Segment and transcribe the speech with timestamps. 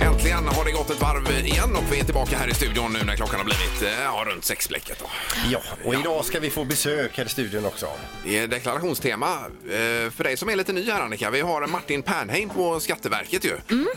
[0.00, 2.98] Äntligen har det gått ett varv igen och vi är tillbaka här i studion nu
[3.04, 4.98] när klockan har blivit eh, ja, runt sexblecket.
[4.98, 5.06] Då.
[5.50, 7.86] Ja, och idag ska vi få besök här i studion också.
[8.24, 9.26] Det är deklarationstema.
[9.70, 13.44] Eh, För dig som är lite ny här Annika, vi har Martin Pernheim på Skatteverket
[13.44, 13.56] ju.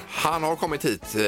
[0.09, 1.21] Han har kommit hit, eh,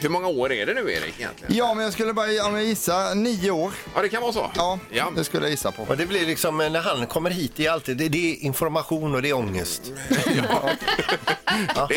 [0.00, 1.54] hur många år är det nu Erik egentligen?
[1.56, 3.72] Ja, men jag skulle bara gissa nio år.
[3.94, 4.50] Ja, det kan vara så.
[4.54, 5.12] Ja, ja.
[5.16, 5.82] det skulle jag gissa på.
[5.82, 8.44] Och det blir liksom, eh, när han kommer hit, det är alltid det, det är
[8.44, 9.82] information och det är ångest.
[11.74, 11.90] Ja.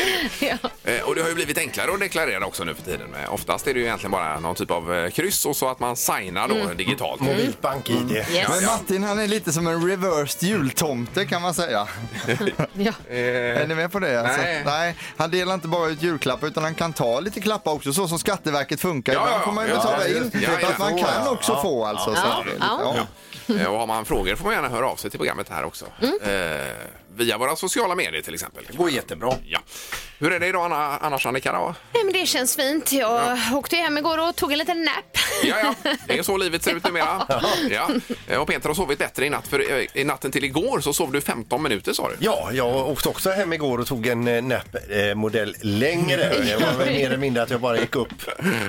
[0.84, 3.08] Eh, Och det har ju blivit enklare att deklarera också nu för tiden.
[3.12, 5.80] Men Oftast är det ju egentligen bara någon typ av eh, kryss och så att
[5.80, 7.20] man signar då digitalt.
[7.20, 8.10] Mobilt bank-id.
[8.10, 8.48] Yes.
[8.48, 11.88] Men Martin han är lite som en reversed jultomte kan man säga.
[12.72, 12.92] Ja.
[13.10, 14.20] Är ni med på det?
[14.20, 14.62] Alltså, nej.
[14.66, 18.08] nej, han delar inte bara ut julklappar utan han kan ta lite klappar också så
[18.08, 19.12] som Skatteverket funkar.
[19.12, 20.30] Ja, Ibland får man ju ja, betala ja, in.
[20.62, 22.14] Ja, man kan också få alltså.
[22.14, 23.54] Så.
[23.54, 25.84] Eh, Och har man frågor får man gärna höra av sig till programmet här också.
[26.22, 26.30] Eh,
[27.16, 28.64] via våra sociala medier till exempel.
[28.70, 29.34] Det går jättebra.
[29.46, 29.58] Ja.
[30.18, 31.52] Hur är det idag Anna, annars Annika?
[31.52, 31.74] Då?
[31.94, 32.92] Nej, men det känns fint.
[32.92, 35.18] Jag åkte hem igår och tog en liten nap.
[35.44, 37.26] Ja, ja, det är så livet ser ut numera.
[37.70, 37.90] Ja.
[38.28, 40.92] Eh, Och Peter har sovit bättre i natt, för eh, i natten till igår så
[40.92, 42.16] sov du 15 minuter sa du.
[42.18, 46.16] Ja, jag åkte också hem igår och tog en eh, nap-modell längre.
[46.44, 48.08] Det var väl mer eller mindre att jag bara gick upp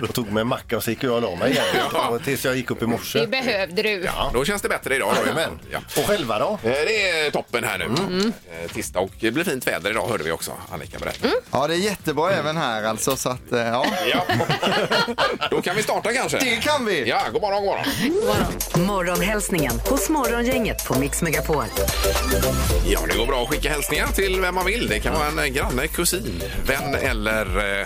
[0.01, 1.65] och tog mig en macka och så gick jag och la mig igen.
[2.09, 3.19] Och tills jag gick upp i morse.
[3.19, 3.89] Det behövde du.
[3.89, 5.15] Ja, Då känns det bättre idag.
[5.35, 5.41] då.
[5.71, 5.79] Ja.
[5.97, 6.59] Och själva då?
[6.63, 8.30] Eh, Det är toppen här nu.
[8.51, 11.27] Eh, Tisdag och det blir fint väder idag hörde vi också Annika berätta.
[11.51, 13.15] ja, det är jättebra även här alltså.
[13.15, 13.85] Så att, eh, ja.
[14.13, 14.23] Ja.
[15.51, 16.39] Då kan vi starta kanske.
[16.39, 17.09] Det kan vi!
[17.09, 17.75] Ja, god morgon, god
[18.25, 18.85] morgon.
[18.87, 21.63] Morgonhälsningen hos Morgongänget på Mix Megapol.
[22.87, 24.87] Ja, det går bra att skicka hälsningar till vem man vill.
[24.87, 27.81] Det kan vara en eh, granne, kusin, vän eller eh,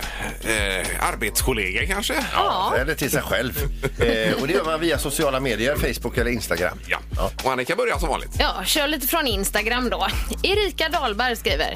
[0.80, 2.14] eh, arbetskollega kanske.
[2.32, 2.74] Ja.
[2.80, 3.58] Eller till sig själv.
[3.98, 6.78] Eh, och det gör man via sociala medier, Facebook eller Instagram.
[6.86, 6.98] Ja.
[7.44, 8.30] Och Annika börjar som vanligt.
[8.38, 10.06] Ja, kör lite från Instagram då.
[10.42, 11.74] Erika Dahlberg skriver.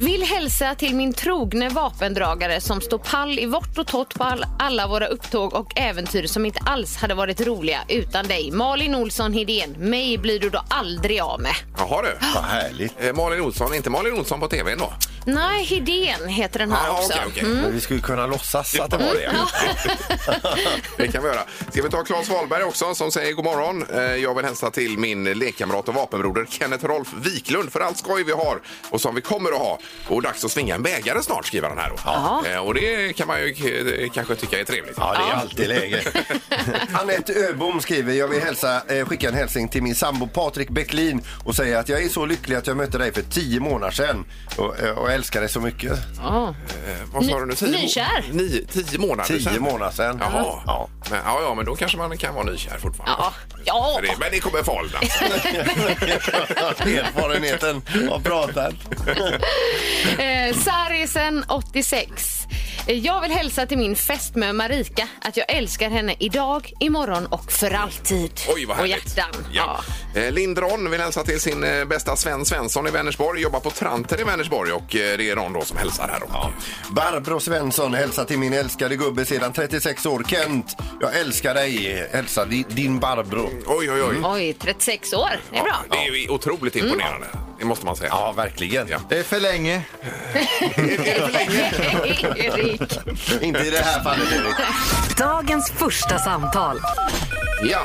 [0.00, 4.44] Vill hälsa till min trogne vapendragare som står pall i vårt och torrt på all,
[4.58, 8.50] alla våra upptåg och äventyr som inte alls hade varit roliga utan dig.
[8.50, 11.54] Malin Olsson Hedén, mig blir du då aldrig av med.
[11.78, 12.26] Jaha du.
[12.34, 13.04] Vad härligt.
[13.04, 14.92] Eh, Malin Olsson, inte Malin Olsson på tv då?
[15.24, 17.12] Nej, Hedén heter den här Ja, också.
[17.12, 17.44] okej, okej.
[17.44, 19.32] Men vi skulle kunna låtsas att det var det.
[20.96, 21.40] Det kan vi göra.
[21.70, 23.86] Ska vi ta Claes Wahlberg också som säger god morgon.
[23.94, 28.24] Eh, Jag vill hälsa till min lekkamrat och vapenbroder Kenneth Rolf Wiklund för allt skoj
[28.24, 29.78] vi har och som vi kommer att ha.
[30.08, 31.96] Och dags att svinga en bägare snart skriver han här då.
[32.04, 32.42] Ja.
[32.50, 33.48] Eh, Och det kan man ju
[34.04, 34.94] eh, kanske tycka är trevligt.
[34.96, 36.02] Ja, det är alltid läge.
[36.92, 41.22] Anette Öbom skriver, jag vill hälsa, eh, skicka en hälsning till min sambo Patrik Bäcklin
[41.44, 44.24] och säga att jag är så lycklig att jag mötte dig för tio månader sedan
[44.56, 45.98] och, eh, och älskar dig så mycket.
[46.22, 46.48] Ja.
[46.68, 47.54] Eh, Vad sa du nu?
[47.54, 48.24] Tio må- Nykär.
[48.32, 49.62] Nio, tio månader Tio sedan?
[49.62, 50.18] månader sedan.
[50.20, 50.62] Jaha.
[50.66, 50.88] Ja.
[51.10, 53.16] Men, ja, ja, men då kanske man kan vara nykär fortfarande.
[53.18, 53.32] Ja.
[53.64, 53.92] Ja.
[53.96, 55.02] För det, men det kommer föråldras.
[56.80, 58.74] Erfarenheten har pratat.
[60.18, 62.41] Eh, Sarisen 86.
[62.86, 67.52] Eh, Jag vill hälsa till min fästmö Marika att jag älskar henne idag, imorgon och
[67.52, 68.32] för alltid.
[68.48, 69.16] Oj, vad och härligt.
[69.16, 69.44] hjärtan.
[69.52, 69.80] Ja.
[70.14, 73.42] Eh, Lindron vill hälsa till sin eh, bästa Sven Svensson i Vänersborg.
[73.42, 76.20] Jobbar på Tranter i Vänersborg och eh, det är Ron då som hälsar här.
[76.20, 76.50] Då.
[76.94, 80.24] Barbro Svensson hälsar till min älskade gubbe sedan 36 år.
[80.28, 82.06] Kent, jag älskar dig.
[82.12, 83.50] Hälsa di- din Barbro.
[83.66, 84.16] Oj, oj, oj.
[84.24, 85.30] Oj, 36 år.
[85.50, 85.76] Det är bra.
[85.90, 87.26] Ja, det är ju otroligt imponerande.
[87.58, 88.08] Det måste man säga.
[88.12, 88.88] Ja, verkligen.
[88.88, 88.98] Ja.
[89.08, 89.82] Det är för länge.
[92.72, 93.42] Erik.
[93.42, 95.16] Inte i det här fallet, Erik.
[95.18, 96.80] Dagens första samtal.
[97.64, 97.80] Ja,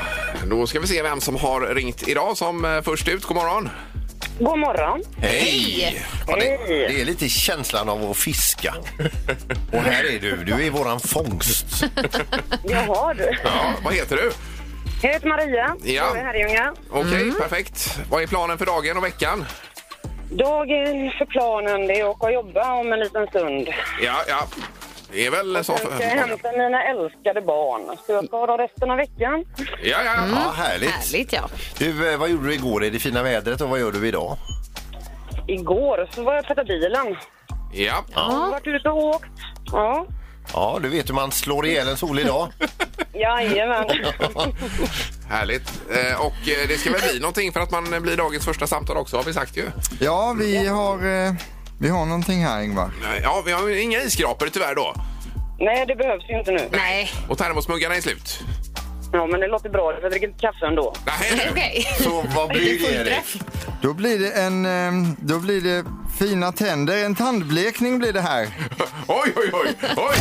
[0.50, 3.24] då ska vi se vem som har ringt idag som eh, först ut.
[3.24, 3.68] God morgon.
[4.40, 5.02] God morgon.
[5.16, 6.02] Hej!
[6.28, 8.74] Ja, det, det är lite känslan av att fiska.
[9.72, 10.36] Och här är du.
[10.44, 11.66] Du är våran fångst.
[12.64, 13.36] Jaha du.
[13.44, 14.30] Ja, vad heter du?
[15.02, 15.76] Jag heter Maria.
[15.82, 15.92] Ja.
[15.92, 16.74] Jag är Herrljunga.
[16.90, 17.98] Okej, perfekt.
[18.10, 19.44] Vad är planen för dagen och veckan?
[20.30, 23.68] Dagen för planen det är att åka och jobba om en liten stund.
[24.02, 24.46] Ja, ja.
[25.12, 25.94] Det är väl så för...
[25.94, 27.96] ska jag hämta mina älskade barn.
[28.06, 29.44] Så jag ska ha dem resten av veckan.
[29.82, 30.14] Ja, ja.
[30.30, 30.90] Ja, härligt.
[30.90, 31.48] Härligt, ja.
[31.78, 34.36] Du, eh, vad gjorde du igår i det fina vädret och vad gör du idag?
[35.46, 37.16] Igår så var jag och tvättade bilen.
[37.72, 38.04] Ja.
[38.14, 39.30] Jag har varit ute och åkt.
[39.72, 40.06] Ja.
[40.52, 42.48] Ja, du vet hur man slår ihjäl en solig dag.
[43.12, 43.86] Jajamän.
[45.28, 45.72] Härligt.
[45.90, 48.96] Eh, och eh, det ska väl bli någonting för att man blir dagens första samtal
[48.96, 49.64] också har vi sagt ju.
[50.00, 51.32] Ja, vi har, eh,
[51.80, 52.90] vi har någonting här Ingvar.
[53.22, 54.94] Ja, vi har inga isskrapor tyvärr då.
[55.60, 56.68] Nej, det behövs ju inte nu.
[56.72, 58.40] Nej, Och termosmuggarna är slut.
[59.12, 59.92] Ja, men det låter bra.
[60.02, 60.94] Jag dricker lite kaffe ändå.
[61.06, 61.86] Nej, okej.
[62.00, 63.42] Så vad blir det, Erik?
[63.82, 65.84] Då blir det en, eh, då blir det
[66.18, 67.04] fina tänder.
[67.04, 68.42] En tandblekning blir det här.
[69.06, 70.16] Oj, oj, oj, oj!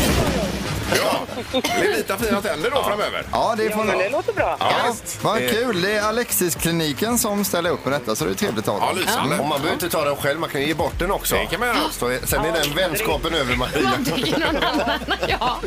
[0.96, 1.20] Ja,
[1.52, 3.24] det blir vita fina tänder då framöver.
[3.32, 4.58] Ja, det är Ja, men det låter bra.
[4.60, 5.24] Ja, visst.
[5.24, 5.82] Vad kul.
[5.82, 8.98] Det är Alexis-kliniken som ställer upp med detta, så det är trevligt av Ja, dem.
[8.98, 9.36] lysande.
[9.40, 11.36] Och man behöver inte ta den själv, man kan ge bort den också.
[11.36, 11.78] Det kan man göra.
[11.92, 13.90] Så, sen är den vänskapen över Maria.
[14.38, 15.00] Någon annan.
[15.28, 15.60] Ja.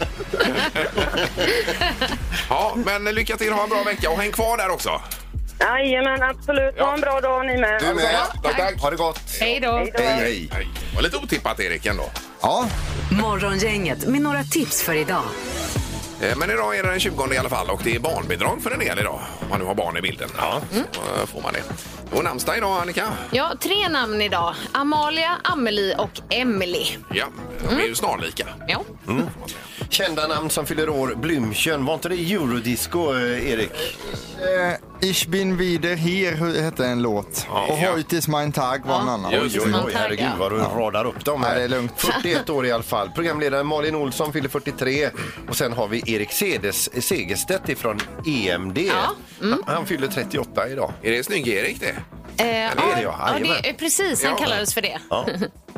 [2.49, 5.01] Ja, men lycka till, ha en bra vecka och häng kvar där också.
[5.61, 6.79] Jajamän, absolut.
[6.79, 7.81] Ha en bra dag ni med.
[7.83, 8.17] Du med.
[8.43, 8.81] Tack, tack.
[8.81, 9.21] Ha det gott.
[9.41, 9.73] Hej då.
[9.77, 10.03] Hej då.
[10.03, 10.69] Hej, hej.
[10.91, 12.05] Det var lite otippat Erik ändå.
[12.43, 12.67] Ja,
[13.11, 15.23] Morgongänget med några tips för idag.
[16.21, 18.71] Eh, Men idag är det den 20 i alla fall och det är barnbidrag för
[18.71, 19.21] en del idag.
[19.41, 20.29] Om man nu har barn i bilden.
[20.37, 20.61] Ja.
[20.93, 21.62] Så eh, får man det.
[22.17, 23.09] Och namnsdag idag Annika.
[23.31, 24.55] Ja, tre namn idag.
[24.73, 26.87] Amalia, Amelie och Emily.
[27.15, 27.27] Ja,
[27.69, 28.47] de är ju snarlika.
[28.69, 28.83] Ja.
[29.07, 29.61] får man säga.
[29.88, 31.15] Kända namn som fyller år.
[31.17, 31.85] Blümchen.
[31.85, 33.71] Var inte det eurodisco, eh, Erik?
[34.38, 36.32] eh, Ich bin wieder hier
[36.62, 37.47] hette en låt.
[37.49, 37.93] och ja.
[37.93, 39.32] Heute ist mein Tag var en annan.
[39.35, 41.53] Oj, oj, oj, herregud vad du radar upp dem här.
[41.53, 41.93] Ja, det är lugnt.
[41.97, 43.11] 41 år i alla fall.
[43.15, 45.11] Programledaren Malin Olsson fyller 43
[45.49, 48.79] och sen har vi Erik Sedes, Segerstedt ifrån EMD.
[48.79, 50.93] Ja, Han, han fyller 38 idag.
[51.03, 51.94] Är det Snygg-Erik det?
[52.43, 53.15] Eh, är det, ja.
[53.19, 53.65] ja, det Jajamän.
[53.65, 54.25] är precis.
[54.25, 54.38] Han Ja.
[54.44, 54.99] kallades för det.
[55.11, 55.26] Ja,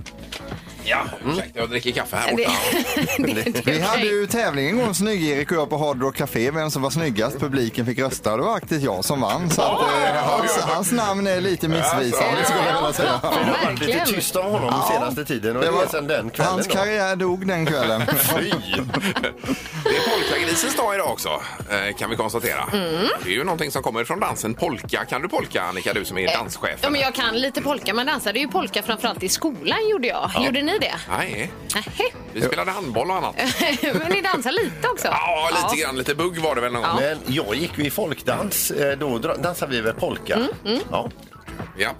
[1.27, 2.51] ursäkta jag dricker kaffe här borta.
[3.19, 6.51] det, det Vi hade ju tävling en gång, Snygg-Erik och jag på Hard Rock Café,
[6.51, 7.41] vem som var snyggast.
[7.41, 9.51] Publiken fick rösta och det var faktiskt jag som vann.
[9.51, 13.21] Så att, eh, hans, hans namn är lite missvisande skulle jag vilja säga.
[13.23, 16.07] Det har varit lite tyst om honom den senaste tiden och det, var- är sen
[16.07, 16.73] den kvällen Hans då.
[16.75, 18.03] karriär dog den kvällen.
[18.17, 18.51] Fy!
[19.85, 21.29] Det är polkagrisens dag idag också,
[21.71, 22.63] eh, kan vi konstatera.
[22.73, 23.07] Mm.
[23.25, 25.05] Det är ju någonting som kommer från dansen polka.
[25.05, 26.79] Kan du polka, Annika, du som är danschef?
[26.83, 27.95] Ja, men jag kan lite polka.
[27.95, 30.31] Man dansade ju polka framförallt i skolan gjorde jag.
[30.41, 30.95] Gjorde ni det?
[31.11, 32.05] Nej, Nähä.
[32.33, 33.35] vi spelade handboll och annat.
[33.83, 35.09] Men ni dansar lite också?
[35.11, 35.97] Ja, lite grann.
[35.97, 36.97] Lite bugg var det väl någon gång.
[37.01, 40.39] Men jag gick ju i folkdans, eh, då dansade vi väl polka.
[40.65, 40.81] Mm.
[40.91, 41.05] Ja.
[41.77, 41.91] Ja.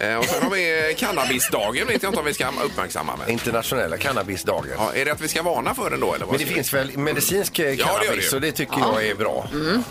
[0.00, 3.16] Eh, Och sen har vi cannabisdagen, vet jag inte om vi ska uppmärksamma.
[3.16, 3.28] Med.
[3.28, 4.72] Internationella cannabisdagen.
[4.78, 6.14] Ja, är det att vi ska varna för den då?
[6.14, 8.36] Eller vad Men det ska finns väl medicinsk eh, det gör cannabis det ju.
[8.36, 9.48] och det tycker jag är bra.
[9.52, 9.82] vi-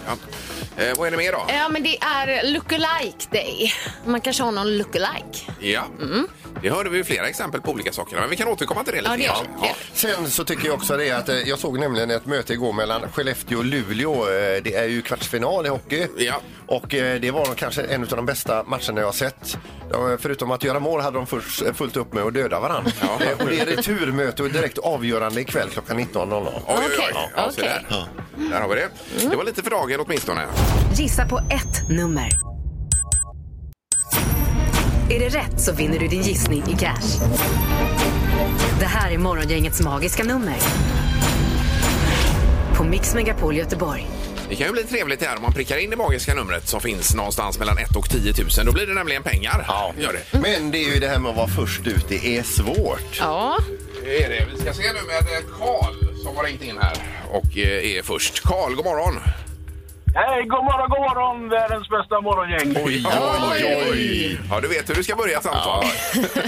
[0.77, 0.83] ja.
[0.83, 1.45] eh, vad är det mer då?
[1.47, 3.73] Ja, men det är lookalike day.
[4.05, 5.51] Man kanske har någon lookalike.
[5.59, 5.87] Ja.
[6.61, 9.01] Det hörde vi ju flera exempel på olika saker, men vi kan återkomma till det
[9.01, 9.61] lite Ja, det gör grann.
[9.61, 9.67] vi.
[9.67, 9.75] Ja.
[9.93, 13.01] Sen så tycker jag också det att eh, jag såg nämligen ett möte igår mellan
[13.11, 14.13] Skellefteå och Luleå.
[14.13, 16.07] Eh, Det är ju kvartsfinal i hockey.
[16.17, 16.41] Ja.
[16.67, 19.57] Och eh, det var kanske en av de bästa matcherna jag har sett.
[19.91, 22.91] Ja, Förutom att göra mål hade de först eh, fullt upp med att döda varandra.
[23.01, 23.25] Ja.
[23.25, 26.47] Eh, Och det är returmöte och direkt avgörande ikväll klockan 19.00.
[26.67, 27.85] Oj, oj, Ja, så där.
[28.49, 28.89] där har vi det.
[29.29, 30.41] Det var lite för dagen åtminstone.
[30.93, 32.29] Gissa på ett nummer.
[35.09, 37.19] Är det rätt så vinner du din gissning i cash.
[38.79, 40.55] Det här är Morgongängets magiska nummer.
[42.75, 44.07] På Mix Megapol Göteborg.
[44.49, 47.15] Det kan ju bli trevligt här om man prickar in det magiska numret som finns
[47.15, 48.65] någonstans mellan 1 och 10 000.
[48.65, 49.65] Då blir det nämligen pengar.
[49.67, 49.93] Ja.
[49.99, 50.39] Gör det.
[50.39, 53.17] Men det är ju det här med att vara först ut, det är svårt.
[53.19, 53.57] Ja,
[54.03, 54.45] Det är det.
[54.53, 55.93] Vi ska se nu med Karl
[56.23, 56.97] som har ringt in här
[57.31, 58.43] och eh, är först.
[58.43, 59.19] Karl, god morgon.
[60.15, 62.83] Hej, god morgon, god morgon, världens bästa morgongäng.
[62.85, 63.05] Oj,
[63.51, 64.39] oj, oj.
[64.51, 65.85] Ja, du vet hur du ska börja ett samtal.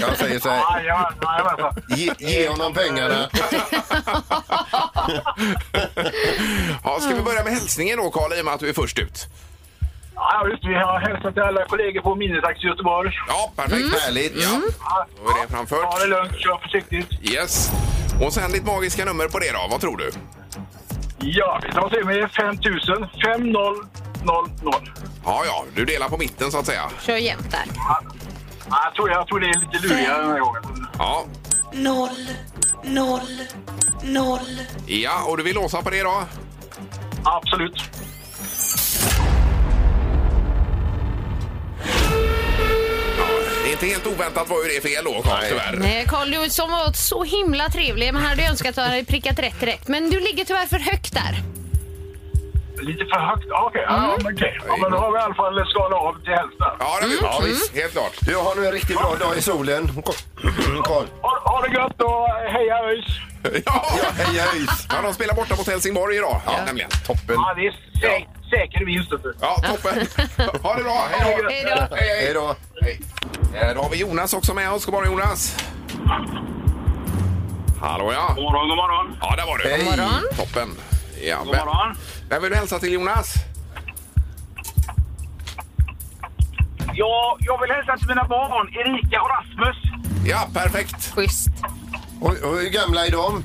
[0.00, 1.82] Jag säger så här, jajamensan.
[1.88, 3.28] ge, ge honom pengarna.
[6.84, 8.98] Ja, ska vi börja med hälsningen då, Karl, i och med att du är först
[8.98, 9.26] ut?
[10.14, 13.10] Ja, just Vi har hälsat till alla kollegor på Minitaxi Göteborg.
[13.28, 14.00] Ja, perfekt.
[14.00, 14.32] Härligt.
[14.36, 14.60] Ja,
[15.24, 15.90] då är det framfört.
[15.92, 17.32] Ta det lugnt, kör försiktigt.
[17.32, 17.70] Yes.
[18.20, 20.10] Och sen ditt magiska nummer på det då, vad tror du?
[21.24, 23.88] Ja, oss in med 5000 5000.
[25.24, 26.90] Ja, ja, du delar på mitten så att säga.
[27.00, 27.64] kör jämnt där.
[27.76, 28.00] Ja,
[28.84, 30.62] jag, tror, jag tror det är lite lurigare den här gången.
[30.98, 31.24] Ja.
[31.72, 32.28] noll,
[32.84, 33.42] noll,
[34.02, 34.60] noll.
[34.86, 36.22] Ja, och du vill låsa på det då?
[37.24, 37.82] Absolut.
[43.82, 45.76] Inte helt oväntat var ju det fel då, Karl, tyvärr.
[45.78, 48.14] Nej, Carl, du som var så himla trevlig.
[48.14, 49.88] Man hade önskat att du hade prickat rätt direkt.
[49.88, 51.42] Men du ligger tyvärr för högt där.
[52.82, 53.44] Lite för högt.
[53.48, 54.58] Ja, Okej, ja, men okej.
[54.68, 56.66] ja, men då har vi i alla fall skalat av till hälften.
[56.78, 57.22] Ja, det har vi gjort.
[57.22, 57.74] Ja, visst.
[57.76, 58.12] Helt klart.
[58.20, 60.02] Du har nu en riktigt bra dag i solen.
[60.84, 61.06] Karl.
[61.22, 63.04] Ha, ha det gött och heja ÖIS!
[63.66, 64.86] Ja, Ja, hej höjs.
[64.88, 66.90] ja, de spelar borta mot Helsingborg idag, nämligen.
[67.06, 67.34] Toppen.
[67.36, 67.72] Ja, det är
[68.56, 69.10] säker vinst.
[69.40, 70.06] Ja, toppen.
[70.62, 71.06] Ha det bra.
[71.10, 71.48] Hej då.
[71.48, 71.96] Hej då.
[71.96, 72.34] Hej, Hej hej.
[72.34, 72.54] då.
[72.82, 73.00] hej.
[73.54, 74.84] Eh, Då har vi Jonas också med oss.
[74.84, 75.56] God morgon, Jonas.
[77.80, 78.32] Hallå, ja.
[78.36, 79.16] God morgon, god morgon.
[79.20, 79.68] Ja, där var du.
[79.68, 79.84] Hej.
[79.84, 80.22] Morgon.
[80.36, 80.68] Toppen.
[81.22, 81.96] Ja, God morgon.
[82.28, 83.34] Vem vill du hälsa till, Jonas?
[86.94, 89.76] Ja, jag vill hälsa till mina barn, Erika och Rasmus.
[90.26, 91.12] Ja, perfekt.
[91.14, 91.48] Schysst.
[92.20, 93.44] Och, och hur gamla är de?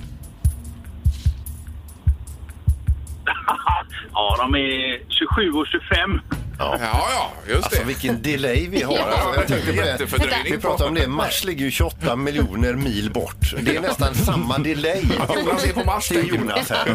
[4.18, 6.22] Ja, de är 27 och 25.
[6.60, 7.86] Ja, ja, just Alltså det.
[7.88, 8.94] vilken delay vi har.
[8.98, 9.04] Ja.
[9.04, 9.88] Alltså, jag tänkte på det.
[9.88, 10.52] Jättefördröjning.
[10.54, 13.54] Vi pratar om det, Mars ligger ju 28 miljoner mil bort.
[13.62, 15.04] Det är nästan samma delay.
[15.36, 16.24] Jonas är på Mars, Det är.
[16.24, 16.88] Jonas här.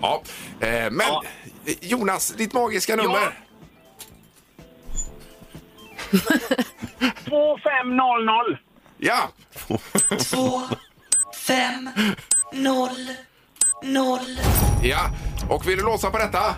[0.00, 0.22] Ja,
[0.60, 1.06] eh, men
[1.80, 3.38] Jonas, ditt magiska nummer.
[7.24, 8.58] 2500.
[8.98, 9.28] Ja,
[10.18, 10.62] två,
[11.46, 11.90] fem,
[13.82, 14.40] noll,
[14.82, 15.10] ja.
[15.48, 16.54] Och vill du låsa på detta?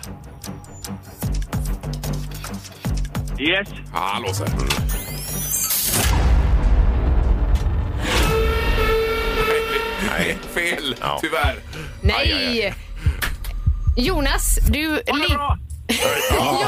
[3.39, 3.67] Yes.
[3.93, 4.47] Ja, han låser.
[10.09, 10.95] Nej, fel.
[11.01, 11.17] Ja.
[11.21, 11.59] Tyvärr.
[12.01, 12.15] Nej!
[12.15, 12.75] Aj, aj, aj.
[13.97, 15.01] Jonas, du...
[15.07, 15.57] Ha det bra.
[15.87, 16.64] Ja, ja.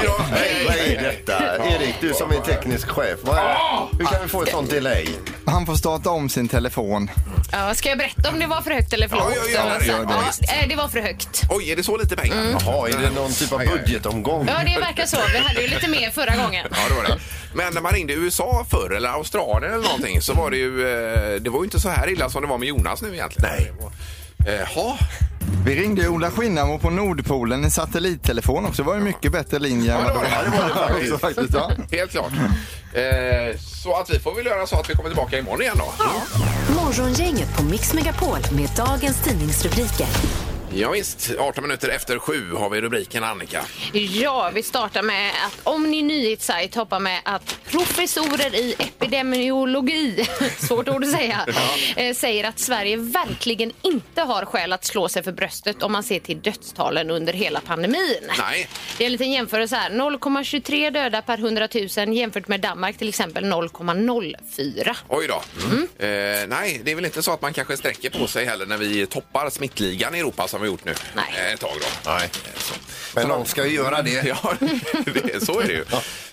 [0.00, 0.22] Hej då.
[0.22, 0.64] Hej.
[0.66, 1.66] Vad är detta?
[1.68, 3.18] Erik, du som är teknisk chef.
[3.22, 3.56] Vad är,
[3.98, 5.06] hur kan vi få ett sånt delay?
[5.46, 7.10] Han får starta om sin telefon.
[7.52, 9.34] Ja, ska jag berätta om det var för högt eller för Ja, lågt?
[9.54, 10.46] ja, ja, det.
[10.46, 11.42] Ja, eh, det var för högt.
[11.50, 12.56] Oj, är det så lite pengar?
[12.66, 14.48] Jaha, är det någon typ av budgetomgång?
[14.48, 15.16] Ja, det verkar så.
[15.32, 16.66] Vi hade ju lite mer förra gången.
[16.70, 17.22] Ja, det var det.
[17.54, 20.88] Men när man ringde USA förr, eller Australien eller någonting, så var det ju...
[21.34, 23.50] eh, Det var ju inte så här illa som det var med Jonas nu egentligen.
[23.50, 23.72] Nej.
[24.74, 24.96] Jaha.
[25.66, 28.82] Vi ringde Ola Skinnamo på Nordpolen i satellittelefon också.
[28.82, 30.50] Det var ju mycket bättre linje än Ja, vad det var det.
[30.68, 31.54] det var också faktiskt.
[31.54, 31.70] Ja.
[31.92, 32.32] Helt klart.
[32.92, 35.92] Eh, så att vi får väl göra så att vi kommer tillbaka imorgon igen då.
[36.74, 40.06] Morgongänget på Mix Megapol med dagens tidningsrubriker.
[40.74, 43.64] Ja, visst, 18 minuter efter sju har vi rubriken Annika.
[43.92, 50.26] Ja, vi startar med att Omni nyhetssajt hoppar med att professorer i epidemiologi,
[50.58, 51.46] svårt ord att säga,
[51.96, 56.02] eh, säger att Sverige verkligen inte har skäl att slå sig för bröstet om man
[56.02, 58.30] ser till dödstalen under hela pandemin.
[58.38, 58.68] Nej.
[58.98, 59.90] Det är en liten jämförelse här.
[59.90, 64.96] 0,23 döda per 100 000 jämfört med Danmark till exempel 0,04.
[65.08, 65.42] Oj då.
[65.64, 65.82] Mm.
[65.98, 68.76] Eh, nej, det är väl inte så att man kanske sträcker på sig heller när
[68.76, 71.24] vi toppar smittligan i Europa som vi gjort nu Nej.
[71.38, 72.10] eh, ett tag då.
[72.10, 72.30] Nej.
[73.14, 74.10] Men någon ska ju göra det.
[74.26, 74.54] Ja,
[75.04, 75.84] det, så är det ju.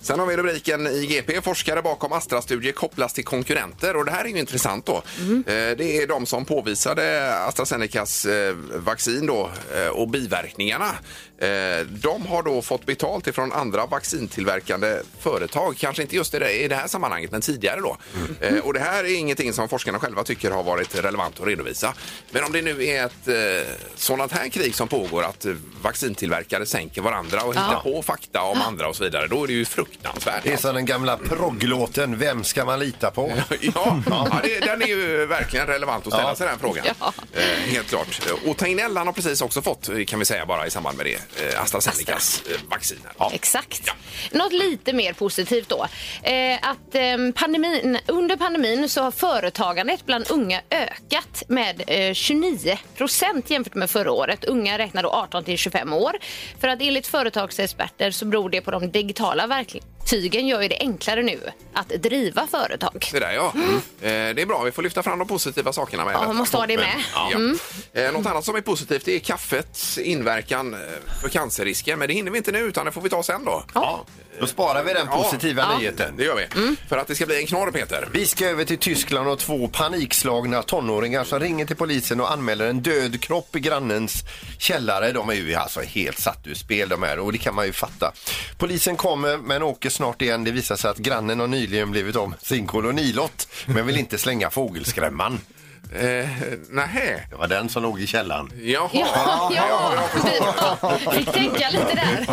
[0.01, 1.41] Sen har vi rubriken i GP.
[1.41, 3.95] Forskare bakom Astra-studie kopplas till konkurrenter.
[3.95, 5.03] Och det här är ju intressant då.
[5.19, 5.43] Mm.
[5.47, 10.91] Eh, Det är de som påvisade AstraZenecas eh, vaccin då eh, och biverkningarna.
[11.39, 15.75] Eh, De har då fått betalt ifrån andra vaccintillverkande företag.
[15.77, 17.97] Kanske inte just i det, i det här sammanhanget, men tidigare då.
[18.41, 18.55] Mm.
[18.57, 21.93] Eh, Och det här är ingenting som forskarna själva tycker har varit relevant att redovisa.
[22.31, 25.45] Men om det nu är ett eh, sådant här krig som pågår, att
[25.81, 29.53] vaccintillverkare sänker varandra och hittar på fakta om andra och så vidare, då är det
[29.53, 30.43] ju fruktansvärt.
[30.43, 33.31] Det är som den gamla progglåten Vem ska man lita på?
[33.61, 36.85] Ja, ja det, den är ju verkligen relevant att ställa sig den frågan.
[37.33, 37.41] Eh,
[37.71, 38.21] helt klart.
[38.45, 41.19] Och Tegnell han har precis också fått, kan vi säga bara i samband med det,
[41.35, 43.11] eh, AstraZenecas eh, vacciner.
[43.17, 43.31] Ja.
[43.33, 43.81] Exakt.
[43.85, 43.93] Ja.
[44.31, 45.87] Något lite mer positivt då.
[46.23, 52.77] Eh, att eh, pandemin, under pandemin så har företagandet bland unga ökat med eh, 29
[52.97, 54.45] procent jämfört med förra året.
[54.45, 56.17] Unga räknar då 18 till 25 år.
[56.59, 61.23] För att enligt företagsexperter så beror det på de digitala verktygen gör ju det enklare
[61.23, 61.39] nu
[61.73, 63.05] att driva företag.
[63.11, 63.53] Det där ja.
[63.55, 66.27] Eh, det är bra, vi får lyfta fram de positiva sakerna med Ja, detta.
[66.27, 66.95] man måste ha det med.
[67.13, 67.31] Ja.
[67.35, 67.59] Mm.
[67.93, 70.79] Eh, något annat som är positivt det är kaffets inverkan eh,
[71.21, 71.99] för cancerrisken.
[71.99, 73.63] Men det hinner vi inte nu utan det får vi ta sen då.
[73.73, 74.05] Ja.
[74.39, 76.17] Då sparar vi den positiva nyheten.
[76.17, 76.75] Det gör vi.
[76.89, 78.09] För att det ska bli en knorr Peter.
[78.13, 82.67] Vi ska över till Tyskland och två panikslagna tonåringar som ringer till polisen och anmäler
[82.67, 84.23] en död kropp i grannens
[84.57, 85.11] källare.
[85.11, 87.71] De är ju alltså helt satt ur spel de här och det kan man ju
[87.71, 88.13] fatta.
[88.57, 90.43] Polisen kommer men åker snart igen.
[90.43, 94.49] Det visar sig att grannen har nyligen blivit om sin kolonilott men vill inte slänga
[94.49, 95.39] fågelskrämman.
[95.95, 96.29] Eh,
[96.69, 97.23] nähä.
[97.29, 98.51] Det var den som låg i källaren.
[98.61, 98.89] Jaha.
[98.93, 102.25] Ja, ja, vi fick tänka lite där.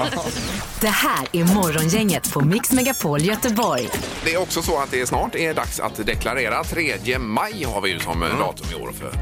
[0.80, 3.88] Det här är Morgongänget på Mix Megapol Göteborg.
[4.24, 6.64] Det är också så att det snart är dags att deklarera.
[6.64, 8.38] 3 maj har vi ju som Mm.
[8.38, 9.12] datum i år för,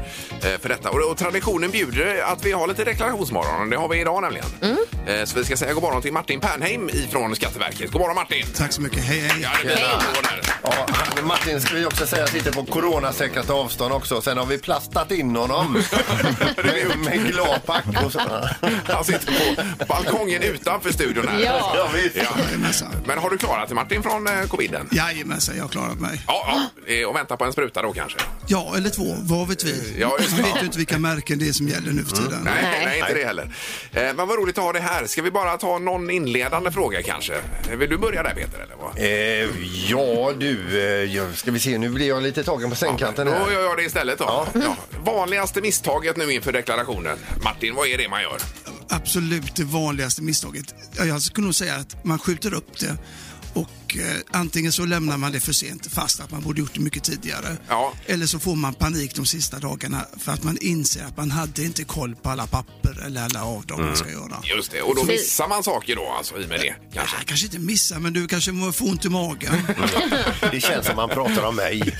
[0.53, 0.89] eh, för detta.
[0.89, 3.69] Och, och traditionen bjuder att vi har lite deklarationsmorgon.
[3.69, 4.45] Det har vi idag nämligen.
[4.61, 4.77] Mm.
[5.07, 7.91] Eh, Så vi ska säga god morgon till Martin Pernheim ifrån Skatteverket.
[7.91, 8.45] God morgon Martin!
[8.55, 9.03] Tack så mycket.
[9.03, 9.41] Hej, hej.
[9.41, 10.41] Ja, det blir där.
[10.63, 14.21] Ja, han- Martin ska vi också säga sitter på coronasäkrat avstånd också.
[14.21, 15.73] Sen har vi plastat in honom
[16.63, 18.19] med, med glapack och så.
[18.83, 21.39] Han sitter på balkongen utanför studion här.
[21.39, 21.73] Ja.
[21.75, 22.15] Ja, visst.
[22.15, 22.23] Ja.
[22.47, 22.89] Jajamensan.
[23.05, 24.87] Men har du klarat dig Martin från eh, coviden?
[24.91, 26.21] Jajamensan, jag har klarat mig.
[26.27, 26.93] Ja, ja.
[26.93, 28.19] Eh, Och väntar på en spruta då kanske?
[28.47, 29.15] Ja, eller två.
[29.19, 29.95] Vad vet vi?
[29.99, 30.43] Ja, just det.
[30.43, 32.41] Vi vet ju inte vilka märken det är som gäller nu för tiden.
[32.43, 32.99] Nej, nej, Nej.
[32.99, 33.43] inte det heller.
[33.93, 35.07] Eh, men vad roligt att ha det här.
[35.07, 37.33] Ska vi bara ta någon inledande fråga kanske?
[37.77, 38.59] Vill du börja där Peter?
[38.59, 38.97] Eller vad?
[38.97, 39.49] Eh,
[39.89, 43.31] ja du, eh, ja, ska vi se, nu blir jag lite tagen på sängkanten Då
[43.33, 43.51] här.
[43.51, 44.47] gör jag det istället då.
[44.53, 44.75] Ja.
[45.05, 47.17] Vanligaste misstaget nu inför deklarationen.
[47.43, 48.37] Martin, vad är det man gör?
[48.89, 50.75] Absolut det vanligaste misstaget.
[50.97, 52.97] Ja, Jag skulle nog säga att man skjuter upp det
[53.53, 56.73] och och eh, antingen så lämnar man det för sent fast att man borde gjort
[56.73, 57.57] det mycket tidigare.
[57.67, 57.93] Ja.
[58.05, 61.63] Eller så får man panik de sista dagarna för att man inser att man hade
[61.63, 64.37] inte koll på alla papper eller alla avdrag man ska göra.
[64.43, 67.15] Just det, och då missar man saker då alltså i och med det kanske.
[67.19, 69.53] Ja, kanske inte missa, men du kanske må få ont i magen.
[70.51, 71.81] Det känns som man pratar om mig.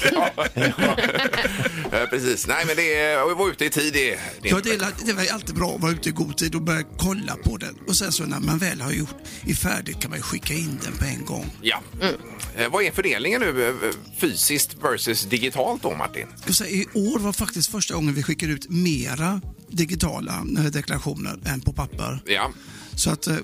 [2.10, 5.14] Precis, nej men det är, vara ute i tid det, det Ja, det, är, det
[5.14, 7.76] var alltid bra att vara ute i god tid och börja kolla på den.
[7.88, 9.16] Och sen så när man väl har gjort
[9.48, 11.52] är färdigt kan man skicka in den på en gång.
[11.62, 11.83] Ja.
[12.02, 13.74] Eh, Vad är fördelningen nu eh,
[14.18, 16.28] fysiskt versus digitalt då Martin?
[16.46, 21.40] Jag säga, I år var faktiskt första gången vi skickade ut mera digitala eh, deklarationer
[21.46, 22.22] än på papper.
[22.26, 22.52] Ja.
[22.96, 23.38] Så att eh,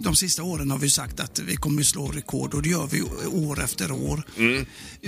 [0.00, 2.86] de sista åren har vi sagt att vi kommer att slå rekord och det gör
[2.86, 3.02] vi
[3.46, 4.22] år efter år.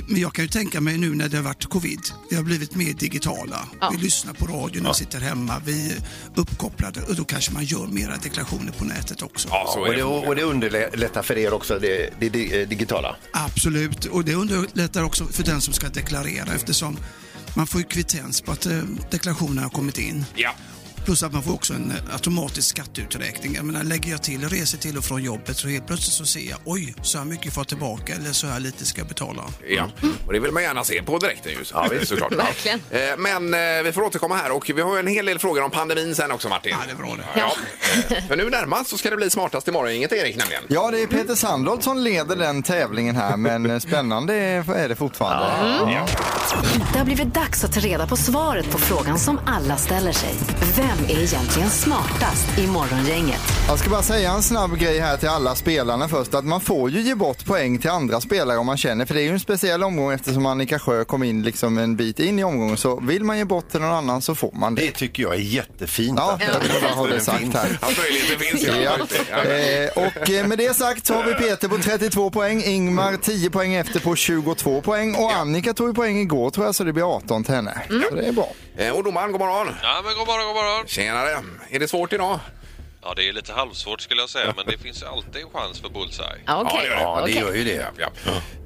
[0.07, 2.75] Men jag kan ju tänka mig nu när det har varit covid, vi har blivit
[2.75, 3.68] mer digitala.
[3.92, 5.97] Vi lyssnar på radion, vi sitter hemma, vi är
[6.35, 9.49] uppkopplade och då kanske man gör mera deklarationer på nätet också.
[9.50, 13.16] Ja, så Och det, och det underlättar för er också, det, det, det digitala.
[13.33, 16.97] Absolut, och det underlättar också för den som ska deklarera eftersom
[17.54, 20.25] man får ju kvittens på att eh, deklarationen har kommit in.
[20.35, 20.54] Ja.
[21.09, 23.55] Plus att man får också en eh, automatisk skatteuträkning.
[23.55, 26.41] Jag menar, lägger jag till resor till och från jobbet så helt plötsligt så ser
[26.50, 29.43] jag oj, så här mycket får jag tillbaka eller så här lite ska jag betala.
[29.69, 29.88] Ja,
[30.27, 31.59] och det vill man gärna se på direkten ju.
[31.73, 32.09] Ja, visst.
[32.09, 32.33] såklart.
[32.33, 32.81] Verkligen.
[32.91, 35.62] Eh, Men eh, vi får återkomma här och vi har ju en hel del frågor
[35.62, 36.73] om pandemin sen också Martin.
[36.81, 37.41] Ja, det är bra det.
[37.41, 37.53] Ja.
[38.17, 40.62] Eh, För nu närmast så ska det bli smartast imorgon, inget Erik nämligen.
[40.69, 44.97] Ja, det är Peter Sandholt som leder den tävlingen här, men eh, spännande är det
[44.97, 45.47] fortfarande.
[46.93, 50.35] Det har blivit dags att ta reda på svaret på frågan som alla ställer sig.
[50.77, 53.40] Vem är egentligen smartast i Morgongänget?
[53.69, 56.90] Jag ska bara säga en snabb grej här till alla spelarna först, att man får
[56.90, 59.40] ju ge bort poäng till andra spelare om man känner, för det är ju en
[59.40, 63.25] speciell omgång eftersom Annika Sjö kom in liksom en bit in i omgången, så vill
[63.25, 64.83] man ge bort till någon annan så får man det.
[64.83, 66.19] Det tycker jag är jättefint.
[66.19, 67.78] Ja, att- jag vill bara ha det sagt här.
[67.81, 68.99] Att möjligheten finns ja.
[69.50, 73.50] Eh, och eh, med det sagt så har vi Peter på 32 poäng, Ingmar 10
[73.50, 76.93] poäng efter på 22 poäng och Annika tog ju poäng igår tror jag så det
[76.93, 77.83] blir 18 till henne.
[78.11, 78.49] Så det är bra.
[78.78, 79.75] Eh, Och domaren, god morgon.
[79.82, 80.87] Ja, men god morgon, god morgon.
[80.87, 81.42] Tjenare.
[81.70, 82.40] Är det svårt idag?
[83.02, 85.88] Ja, det är lite halvsvårt skulle jag säga, men det finns alltid en chans för
[85.88, 86.26] bullseye.
[86.47, 86.80] Ja, Okej.
[86.82, 87.02] det gör det.
[87.02, 87.35] Ja, det Okej.
[87.38, 87.87] gör ju det.
[87.99, 88.06] Ja,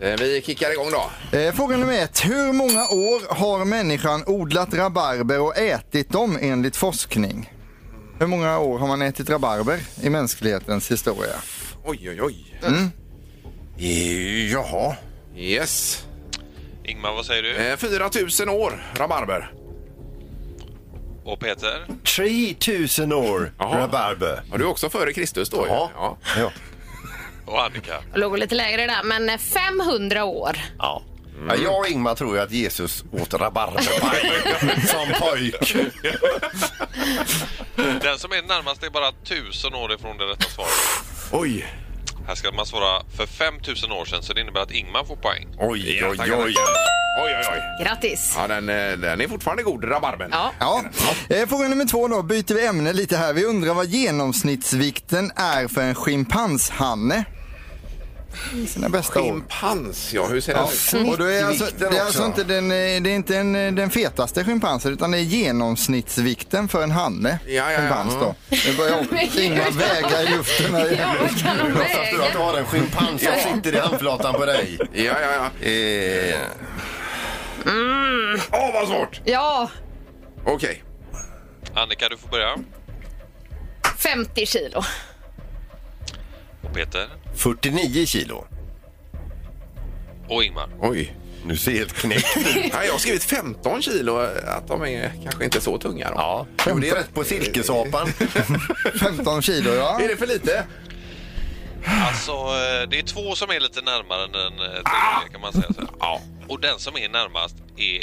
[0.00, 0.06] ja.
[0.06, 1.38] Eh, Vi kickar igång då.
[1.38, 2.24] Eh, fråga nummer ett.
[2.24, 7.52] Hur många år har människan odlat rabarber och ätit dem enligt forskning?
[8.18, 11.34] Hur många år har man ätit rabarber i mänsklighetens historia?
[11.84, 12.60] Oj, oj, oj.
[12.62, 14.96] Eh, Jaha.
[15.36, 16.04] Yes.
[16.84, 17.56] Ingmar, vad säger du?
[17.56, 18.10] Eh, 4
[18.46, 19.52] 000 år rabarber.
[21.24, 21.86] Och Peter?
[22.16, 23.78] 3000 år Jaha.
[23.78, 24.42] rabarber.
[24.50, 25.62] Har du också före Kristus då?
[25.66, 25.68] ju?
[25.68, 25.90] Ja.
[25.94, 26.16] ja.
[26.36, 26.52] Ja.
[27.46, 27.94] Och Annika?
[28.12, 30.56] Jag låg lite lägre där, men eh, 500 år.
[30.78, 31.02] Ja.
[31.48, 34.32] Ja, jag och Ingmar tror ju att Jesus åt rabarberpaj
[34.86, 35.76] som pojk.
[38.02, 40.70] Den som är närmast är bara tusen år ifrån det rätta svaret.
[41.32, 41.66] Oj.
[42.26, 45.46] Här ska man svara för 5000 år sedan, så det innebär att Ingmar får poäng.
[45.58, 46.32] Oj, Ja, oj, tackar.
[46.44, 46.54] oj.
[47.24, 47.84] Oj, oj, oj.
[47.84, 48.34] Grattis!
[48.38, 50.28] Ja, den, eh, den är fortfarande god, rabarbern.
[50.32, 50.50] Ja.
[50.60, 50.82] Ja.
[51.36, 53.32] Eh, fråga nummer två då, byter vi ämne lite här.
[53.32, 57.24] Vi undrar vad genomsnittsvikten är för en schimpanshanne.
[58.54, 59.24] I sina bästa år.
[59.24, 60.26] Schimpans, ja.
[60.26, 61.12] Hur ser den ut?
[61.12, 63.72] Och då är alltså, det är alltså inte den, eh, det är inte en, eh,
[63.72, 67.38] den fetaste schimpansen utan det är genomsnittsvikten för en hanne.
[67.46, 67.78] Ja, ja, ja.
[67.78, 68.34] Schimpans då.
[68.48, 68.98] Det börjar
[69.40, 70.74] Ingmar väga i luften.
[70.74, 70.96] Här.
[71.42, 74.78] Kan de Fast du att du har en schimpans som sitter i handflatan på dig.
[74.92, 75.66] Ja, ja, ja.
[75.66, 76.36] Eh,
[78.52, 79.20] Åh, vad svårt!
[79.24, 79.70] Ja,
[80.44, 80.82] Okej.
[81.74, 82.56] Annika, du får börja.
[83.98, 84.82] 50 kilo.
[86.74, 87.08] Peter?
[87.34, 88.46] 49 kilo.
[90.28, 90.68] Och Ingmar?
[90.80, 91.16] Oj.
[91.44, 92.46] Nu ser helt knäckt ut.
[92.72, 96.08] Ja, jag har skrivit 15 kilo, att de är kanske inte så tunga.
[96.08, 96.14] Då.
[96.16, 98.06] Ja, jo, det är rätt på silkesapan.
[99.00, 100.00] 15 kilo ja.
[100.00, 100.64] Är det för lite?
[101.86, 105.52] Alltså, eh, det är två som är lite närmare än den eh, tredje, kan man
[105.52, 105.80] säga så.
[105.80, 105.88] här.
[106.00, 106.20] Ja.
[106.48, 108.02] Och den som är närmast är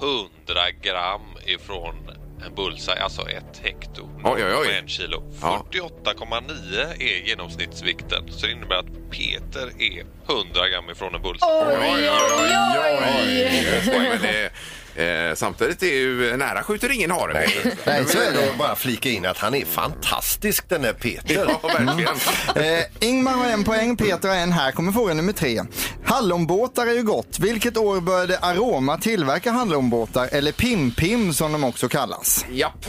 [0.00, 2.10] 100 gram ifrån
[2.46, 4.08] en bullseye, alltså ett hekto.
[4.24, 4.66] Oj, oj, oj.
[4.66, 5.22] 0,1 kilo.
[5.42, 5.64] Ja.
[5.72, 8.32] 48,9 är genomsnittsvikten.
[8.32, 10.04] Så det innebär att Peter är
[10.34, 11.50] 100 gram ifrån en bullseye.
[11.52, 13.48] Oj, oj, oj,
[13.86, 14.08] oj.
[14.10, 14.50] Men det,
[14.96, 17.46] eh, samtidigt är ju nära skjuter ingen hare.
[17.64, 17.70] du.
[17.86, 18.46] Nej, så är det.
[18.46, 21.34] Jag bara flika in att han är fantastisk den där Peter.
[21.48, 22.76] Ja, verkligen.
[22.78, 24.52] Eh, Ingmar har en poäng, Peter har en.
[24.52, 25.60] Här kommer fråga nummer tre.
[26.04, 27.38] Hallonbåtar är ju gott.
[27.38, 32.44] Vilket år började Aroma tillverka hallonbåtar, eller Pim-Pim som de också kallas?
[32.50, 32.86] Japp.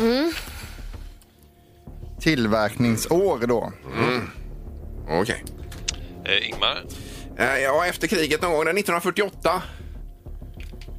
[2.21, 3.71] Tillverkningsår då.
[5.09, 5.43] Okej.
[6.25, 6.83] Eh, Ingmar?
[7.37, 9.61] Eh, Ja, efter kriget någon gång, 1948.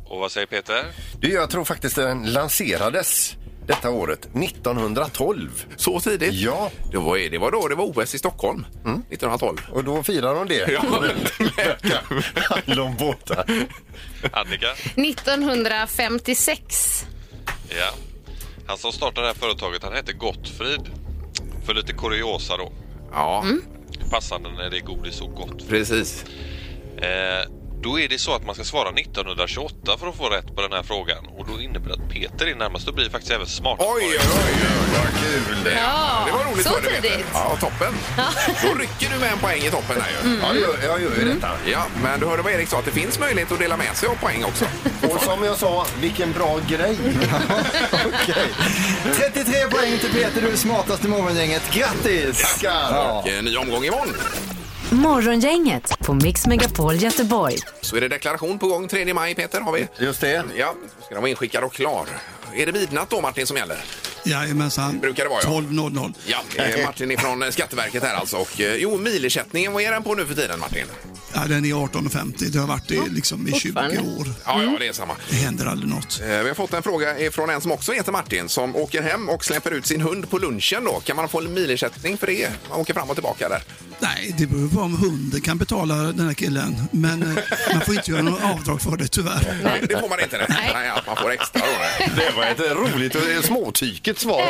[0.09, 0.85] Och vad säger Peter?
[1.21, 5.65] Du, jag tror faktiskt den lanserades detta året 1912.
[5.77, 6.35] Så tidigt?
[6.35, 6.71] Ja.
[6.91, 9.57] Det var, det var då det var OS i Stockholm 1912.
[9.73, 10.71] Och då firar de det.
[10.73, 10.83] Ja.
[12.35, 13.45] Hallonbåtar.
[14.33, 14.73] Annika?
[14.97, 17.07] 1956.
[17.69, 17.91] Ja.
[18.67, 20.81] Han som startade det här företaget han hette Gottfrid.
[21.67, 22.73] För lite kuriosa då.
[23.13, 23.45] Ja,
[24.11, 25.69] Passande när det är godis och gott.
[25.69, 26.25] precis.
[26.99, 27.51] Eh,
[27.83, 30.73] då är det så att man ska svara 1928 för att få rätt på den
[30.73, 31.27] här frågan.
[31.39, 33.77] Och då innebär det att Peter är närmast och blir faktiskt även smart.
[33.81, 34.55] Oj, oj, oj,
[34.95, 35.73] vad kul!
[35.77, 37.09] Ja, det var roligt så för dig, Peter.
[37.11, 37.27] tidigt.
[37.33, 37.95] Ja, toppen.
[38.63, 40.39] Då rycker du med en poäng i toppen här ju.
[40.43, 41.49] Ja, det gör, jag gör ju detta.
[41.67, 44.09] Ja, men du hörde vad Erik sa, att det finns möjlighet att dela med sig
[44.09, 44.65] av poäng också.
[45.11, 46.97] Och som jag sa, vilken bra grej.
[48.07, 48.49] Okej.
[49.33, 51.63] 33 poäng till Peter, du är smartast i morgongänget.
[51.73, 52.43] Grattis!
[52.43, 52.97] Tackar.
[52.97, 53.21] Ja.
[53.21, 54.15] Och, eh, ny omgång imorgon.
[54.93, 57.57] Morgongänget på Mix Megapol Göteborg.
[57.81, 59.89] Så är det deklaration på gång 3 maj, Peter, har vi.
[59.99, 60.45] Just det.
[60.57, 62.07] Ja, ska den vara inskickad och klar.
[62.57, 63.85] Är det midnatt då, Martin, som gäller?
[64.25, 64.99] Jajamensan.
[64.99, 65.49] Brukar det vara, ja.
[65.51, 66.15] 12.00.
[66.27, 66.39] Ja,
[66.85, 68.37] Martin från Skatteverket här alltså.
[68.37, 70.85] Och, eh, jo, milersättningen, vad är den på nu för tiden, Martin?
[71.35, 72.45] Ja, den är 18.50.
[72.53, 73.99] Det har varit det liksom i 20 fortfarande.
[74.01, 74.27] år.
[74.45, 75.15] Ja, ja, det är samma.
[75.31, 76.21] Det händer aldrig något.
[76.21, 79.29] Eh, Vi har fått en fråga från en som också heter Martin som åker hem
[79.29, 81.01] och släpper ut sin hund på lunchen då.
[81.01, 82.51] Kan man få en milersättning för det?
[82.71, 83.63] Man åker fram och tillbaka där.
[84.01, 86.77] Nej, det beror på om hunden kan betala den här killen.
[86.91, 89.61] Men eh, man får inte göra något avdrag för det tyvärr.
[89.65, 90.47] Nej, det får man inte.
[90.49, 92.15] Nej, Nej man får extra då.
[92.17, 94.47] Det var ett roligt och småtyket svar.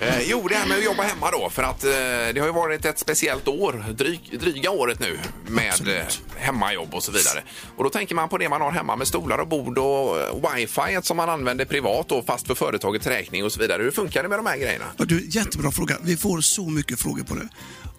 [0.00, 1.50] Eh, jo, det här med att jobba hemma då.
[1.50, 1.90] För att eh,
[2.34, 5.96] det har ju varit ett speciellt år, dryg, dryga året nu med Absolut.
[6.36, 7.42] eh, hemmajobb och så vidare.
[7.76, 10.54] Och då tänker man på det man har hemma med stolar och bord och eh,
[10.56, 13.82] wifi som man använder privat då, fast för företagets räkning och så vidare.
[13.82, 14.84] Hur funkar det med de här grejerna?
[14.96, 15.96] Ja, du, jättebra fråga.
[16.02, 17.48] Vi får så mycket frågor på det.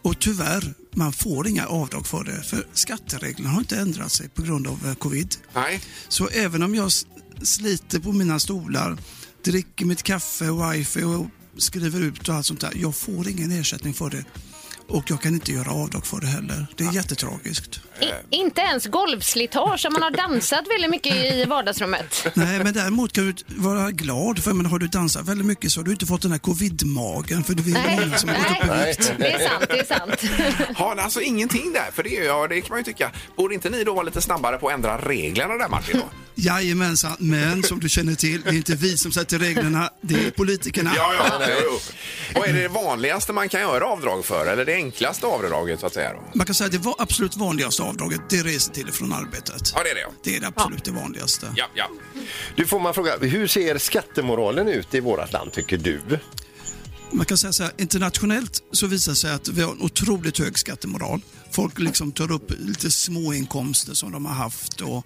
[0.04, 2.44] Och tyvärr, man får inga avdrag för det.
[2.44, 5.36] För skattereglerna har inte ändrat sig på grund av eh, covid.
[5.54, 5.82] Nej.
[6.08, 6.92] Så även om jag
[7.44, 8.98] sliter på mina stolar,
[9.44, 11.26] dricker mitt kaffe, wifi och
[11.58, 12.74] skriver ut och allt sånt där.
[12.76, 14.26] Jag får ingen ersättning för det.
[14.88, 16.68] Och jag kan inte göra avdrag för det heller.
[16.78, 17.80] Det är jättetragiskt.
[18.02, 22.28] I, inte ens golvslitage om man har dansat väldigt mycket i vardagsrummet.
[22.34, 25.80] Nej, men däremot kan du vara glad för men har du dansat väldigt mycket så
[25.80, 28.52] har du inte fått den här covid-magen för det är Nej, många som har gått
[28.58, 29.14] upp i nej, vikt.
[29.18, 29.66] det är sant.
[29.70, 30.78] Det är sant.
[30.78, 31.92] Har alltså ingenting där?
[31.94, 33.12] För det, är- ja, det kan man ju tycka.
[33.38, 35.98] Borde inte ni då vara lite snabbare på att ändra reglerna där Martin?
[36.00, 36.10] Då?
[36.36, 40.32] Jajamensan, men som du känner till, det är inte vi som sätter reglerna, det är
[40.32, 40.92] politikerna.
[40.96, 41.46] Ja, ja.
[41.50, 41.80] Jo, jo.
[42.40, 44.46] Vad är det vanligaste man kan göra avdrag för?
[44.46, 46.14] Eller det enklaste avdraget så att säga?
[46.14, 46.24] Då?
[46.36, 49.14] Man kan säga att det var absolut vanligaste avdraget, det är resor till och från
[49.14, 49.74] arbetet.
[49.76, 50.02] Ja, det är det.
[50.02, 50.12] ja.
[50.24, 51.54] Det är det absolut det vanligaste.
[51.56, 51.90] Ja, ja.
[52.56, 56.02] Du får man fråga, hur ser skattemoralen ut i vårt land tycker du?
[57.12, 60.40] Man kan säga så här, internationellt så visar det sig att vi har en otroligt
[60.40, 61.22] hög skattemoral.
[61.52, 65.06] Folk liksom tar upp lite småinkomster som de har haft och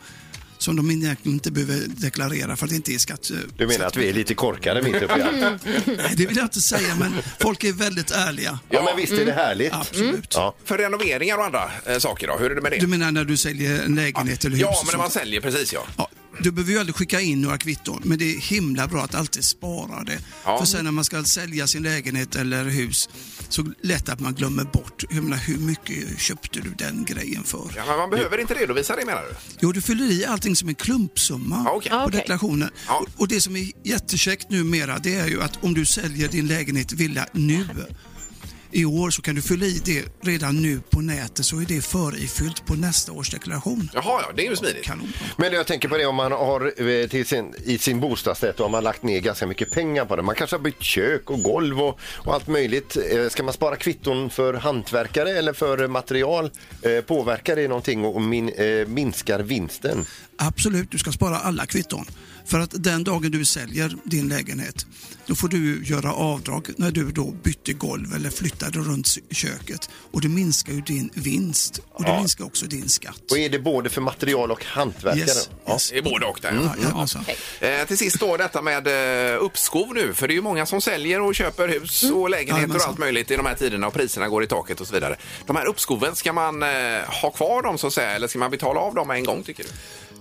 [0.58, 3.32] som de egentligen inte behöver deklarera för att det inte är skatt.
[3.58, 5.66] Du menar att vi är lite korkade mitt uppe i allt?
[5.86, 8.60] Nej, det vill jag inte säga, men folk är väldigt ärliga.
[8.70, 9.74] Ja, men visst är det härligt?
[9.74, 10.34] Absolut.
[10.36, 10.56] Ja.
[10.66, 12.38] För renoveringar och andra eh, saker då?
[12.38, 12.78] Hur är det med det?
[12.78, 14.62] Du menar när du säljer en lägenhet eller hus?
[14.62, 15.88] ja, och men när man säljer, precis ja.
[15.98, 19.16] Ja, du behöver ju aldrig skicka in några kvitton, men det är himla bra att
[19.16, 20.20] alltid spara det.
[20.46, 20.58] Ja.
[20.60, 23.10] För sen när man ska sälja sin lägenhet eller hus
[23.50, 27.72] så lätt att man glömmer bort jag menar, hur mycket köpte du den grejen för.
[27.76, 29.36] ja men man behöver inte redovisa det menar du?
[29.62, 31.90] Jo, du fyller i allting som en klumpsumma Ja, okej.
[31.92, 32.20] på Okej.
[32.20, 32.70] deklarationen.
[32.88, 32.98] Ja.
[32.98, 36.48] Och, och det som är jättekäckt numera det är ju att om du säljer din
[36.48, 37.66] lägenhet villa nu
[38.72, 41.82] i år så kan du fylla i det redan nu på nätet så är det
[41.82, 43.90] förifyllt på nästa års deklaration.
[43.94, 44.90] Jaha, ja, det är ju smidigt.
[45.38, 48.66] Men jag tänker på det om man har eh, till sin, i sin bostadsrätt och
[48.66, 50.22] har man lagt ner ganska mycket pengar på det.
[50.22, 52.98] Man kanske har bytt kök och golv och, och allt möjligt.
[53.12, 56.52] Eh, Ska man spara kvitton för hantverkare eller för material?
[56.82, 58.52] Eh, Påverkar det någonting och min,
[58.88, 60.06] minskar vinsten?
[60.38, 62.06] Absolut, du ska spara alla kvitton.
[62.48, 64.86] För att den dagen du säljer din lägenhet,
[65.26, 69.90] då får du göra avdrag när du då bytte golv eller flyttade runt köket.
[70.12, 73.22] Och det minskar ju din vinst och det minskar också din skatt.
[73.32, 75.20] Och är det både för material och hantverkare?
[75.20, 75.74] Yes, Ja.
[75.74, 75.90] yes.
[75.92, 76.54] Det är både och där.
[76.64, 77.26] Ja, jajamensan.
[77.60, 78.88] Eh, till sist då detta med
[79.34, 82.76] eh, uppskov nu, för det är ju många som säljer och köper hus och lägenheter
[82.76, 85.16] och allt möjligt i de här tiderna och priserna går i taket och så vidare.
[85.46, 86.70] De här uppskoven, ska man eh,
[87.22, 89.64] ha kvar dem så att säga eller ska man betala av dem en gång tycker
[89.64, 89.70] du?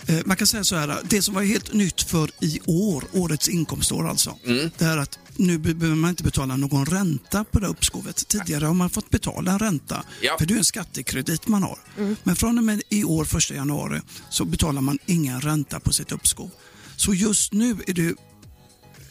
[0.07, 3.49] Eh, Man kan säga så här, det som var helt nytt för i år, årets
[3.49, 4.37] inkomstår alltså,
[4.79, 8.29] det är att nu be- behöver man inte betala någon ränta på det uppskovet.
[8.29, 10.37] Tidigare har man fått betala en ränta, Ja.
[10.39, 11.79] för det är en skattekredit man har.
[12.23, 16.13] Men från och med i år, första januari, så betalar man ingen ränta på sitt
[16.13, 16.51] uppskov.
[16.97, 18.15] Så just nu är det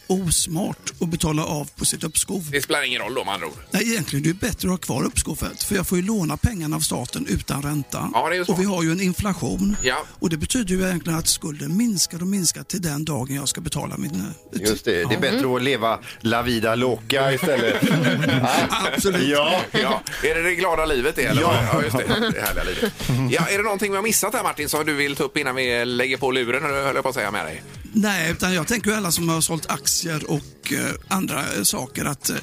[0.08, 2.48] osmart att betala av på sitt uppskov.
[2.52, 3.54] Det spelar ingen roll då med andra ord.
[3.72, 6.76] Nej, egentligen det är bättre att ha kvar uppskovet för jag får ju låna pengarna
[6.76, 8.10] av staten utan ränta.
[8.14, 8.52] Ja, det är så.
[8.54, 9.78] och vi har ju en inflation.
[9.84, 10.06] Ja.
[10.20, 13.62] Och det betyder ju egentligen att skulden minskar och minskar till den dagen jag ska
[13.62, 14.16] betala min...
[14.56, 17.76] eh, Just det, det är bättre att leva la vida loca istället.
[18.70, 19.28] Absolut.
[19.30, 19.62] Ja.
[19.72, 21.42] Ja, är det det glada livet det eller?
[21.42, 21.64] Ja.
[21.74, 22.04] ja just det.
[22.34, 22.94] Det härliga livet.
[23.32, 25.56] Ja, är det någonting vi har missat här Martin som du vill ta upp innan
[25.56, 26.64] vi lägger på luren?
[26.64, 27.64] Höll jag på att säga med dig?
[27.98, 32.06] Nej, utan jag tänker ju alla som har sålt aktier och eh, andra eh, saker
[32.06, 32.36] att eh,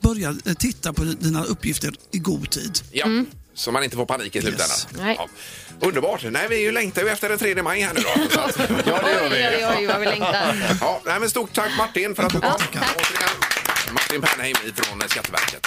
[0.00, 2.78] börja titta på dina uppgifter i god tid.
[2.92, 3.06] Ja,
[3.54, 4.68] så man inte får panik i slutändan.
[4.68, 4.88] Yes.
[4.98, 5.16] Nej.
[5.18, 5.28] Ja.
[5.86, 6.24] Underbart.
[6.30, 8.08] Nej, vi är ju längtar ju efter den 3 maj här nu då.
[8.86, 9.36] Ja, det gör vi.
[9.36, 10.76] Oj, oj, oj, vad vi längtar.
[10.80, 12.48] Ja, nej, men stort tack Martin för att du kom.
[12.72, 13.49] Ja, tack.
[13.92, 15.66] Martin Pernheim från Skatteverket.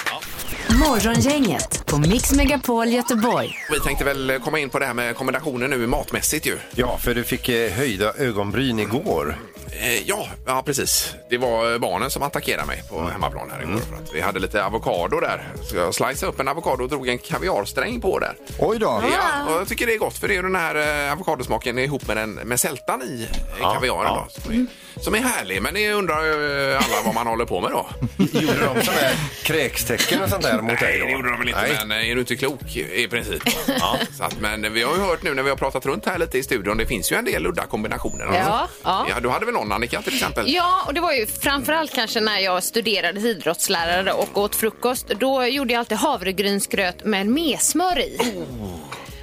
[0.80, 3.58] Morgongänget på Mix Megapol Göteborg.
[3.72, 6.58] Vi tänkte väl komma in på det här med kombinationen nu matmässigt ju.
[6.76, 9.38] Ja, för du fick eh, höjda ögonbryn igår.
[9.80, 11.16] Eh, ja, ja, precis.
[11.30, 13.80] Det var eh, barnen som attackerade mig på hemmaplan här igår.
[13.80, 15.48] För att vi hade lite avokado där.
[15.64, 18.36] Så jag sliceade upp en avokado och drog en kaviarsträng på där.
[18.60, 19.04] Oj då.
[19.12, 21.80] Ja, och jag tycker det är gott för det är ju den här eh, avokadosmaken
[21.80, 23.28] ihop med, den, med sältan i
[23.60, 24.28] eh, kaviaren ja.
[24.36, 24.66] då, som, är,
[25.02, 25.62] som är härlig.
[25.62, 27.88] Men det undrar ju alla vad man håller på med då.
[28.18, 31.06] Gjorde de sådana här kräkstecken och sånt där mot dig Nej, då?
[31.06, 31.78] det gjorde de väl inte, Nej.
[31.86, 33.44] men eh, är du inte klok i princip?
[33.80, 33.98] ja.
[34.18, 36.38] så att, men vi har ju hört nu när vi har pratat runt här lite
[36.38, 38.26] i studion, det finns ju en del udda kombinationer.
[38.26, 39.06] Ja, ja.
[39.10, 39.20] ja.
[39.20, 40.46] Du hade väl någon Annika till exempel?
[40.54, 45.08] Ja, och det var ju framförallt kanske när jag studerade idrottslärare och åt frukost.
[45.20, 48.18] Då gjorde jag alltid havregrynsgröt med mesmör i.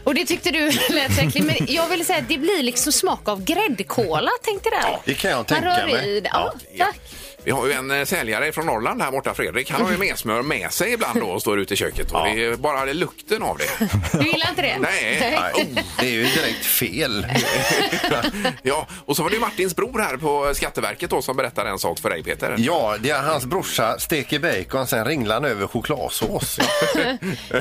[0.04, 1.46] Och det tyckte du lät äckligt.
[1.46, 4.98] Men jag ville säga att det blir liksom smak av gräddkola, tänkte där.
[5.04, 6.16] det kan jag Man tänka rör mig.
[6.16, 6.30] i det.
[6.32, 6.84] Ja, Ja.
[6.84, 6.96] tack.
[7.44, 9.70] Vi har ju en eh, säljare från Norrland här borta, Fredrik.
[9.70, 12.12] Han har ju mesmör med sig ibland då och står ute i köket.
[12.12, 13.88] Och det är bara det lukten av det.
[14.18, 14.78] Du gillar inte det?
[14.78, 15.18] Nej.
[15.20, 17.26] Nej, oh, det är ju direkt fel.
[18.62, 21.78] ja, och så var det ju Martins bror här på Skatteverket då som berättade en
[21.78, 22.54] sak för dig Peter.
[22.58, 26.58] Ja, det är hans brorsa steker bacon, sen ringlar han över chokladsås.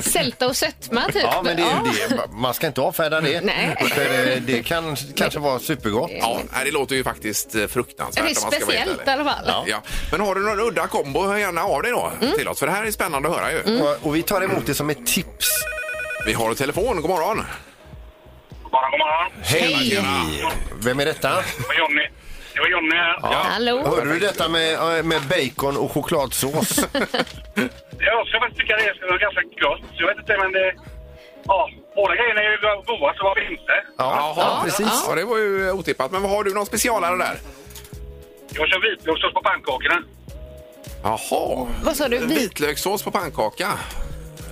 [0.02, 1.22] Sälta och sötma, typ.
[1.22, 2.20] Ja, men det är ju det.
[2.32, 3.40] Man ska inte avfärda det.
[3.40, 3.76] Nej.
[3.94, 6.10] För det, det kan kanske vara supergott.
[6.20, 8.24] Ja, det låter ju faktiskt eh, fruktansvärt.
[8.24, 9.69] Det är speciellt i alla fall.
[9.70, 9.82] Ja.
[10.10, 12.34] Men har du någon udda kombo, hör gärna av dig då Mm.
[12.38, 12.58] till oss.
[12.58, 13.82] För det här är spännande att höra ju.
[13.82, 15.48] Och, och vi tar emot det som ett tips.
[16.26, 17.44] Vi har telefon, god morgon.
[18.72, 19.32] Bara god morgon.
[19.42, 20.04] Hej!
[20.84, 21.28] Vem är detta?
[21.28, 22.08] Det var Jonny.
[22.54, 23.18] Det var Jonny här.
[23.22, 23.28] Ja.
[23.50, 23.82] Hallå?
[23.86, 26.76] Hörde du detta med, eh, med bacon och chokladsås?
[28.08, 29.80] Jag ska faktiskt tycka det är ganska gott.
[29.98, 30.72] Jag vet inte, men det...
[31.46, 32.56] Ja, båda grejerna är ju
[32.86, 33.72] goda, så varför inte?
[33.98, 35.04] Jaha, precis.
[35.08, 36.10] Ja, det var ju otippat.
[36.12, 37.36] Men vad har du någon specialare där?
[38.54, 40.02] Jag kör vitlökssås på pannkakorna.
[41.02, 41.66] Jaha.
[41.84, 42.18] Vad sa du?
[42.18, 43.78] Vit- Vitlökssås på pannkaka.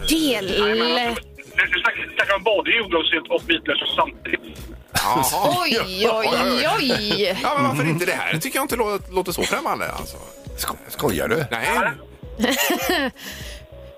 [0.08, 0.46] Del...
[0.46, 1.80] Det
[2.16, 4.58] snackar om både jordgubbssylt och vitlökssås samtidigt.
[4.92, 5.56] Jaha.
[5.62, 5.78] Oj,
[6.12, 7.38] oj, oj.
[7.42, 8.32] Ja, men varför inte det här?
[8.32, 9.92] Det tycker jag inte låter, låter så främmande.
[9.92, 10.16] Alltså.
[10.56, 11.44] Sko skojar du?
[11.50, 11.90] Nej.